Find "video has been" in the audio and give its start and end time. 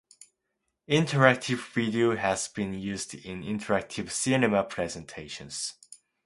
1.75-2.73